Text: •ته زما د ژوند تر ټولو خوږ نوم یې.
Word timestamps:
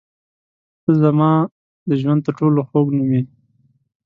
•ته 0.83 0.91
زما 1.03 1.31
د 1.87 1.89
ژوند 2.01 2.21
تر 2.25 2.33
ټولو 2.39 2.59
خوږ 2.69 2.87
نوم 2.97 3.09
یې. 3.15 3.21